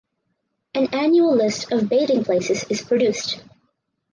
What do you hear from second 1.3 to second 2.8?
list of bathing places